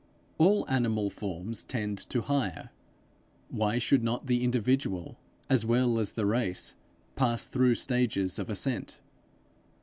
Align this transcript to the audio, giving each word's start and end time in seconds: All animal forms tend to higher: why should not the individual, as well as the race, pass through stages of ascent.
All 0.39 0.67
animal 0.67 1.11
forms 1.11 1.63
tend 1.63 1.99
to 2.09 2.21
higher: 2.23 2.71
why 3.49 3.77
should 3.77 4.01
not 4.03 4.25
the 4.25 4.43
individual, 4.43 5.19
as 5.47 5.63
well 5.63 5.99
as 5.99 6.13
the 6.13 6.25
race, 6.25 6.75
pass 7.15 7.45
through 7.45 7.75
stages 7.75 8.39
of 8.39 8.49
ascent. 8.49 8.99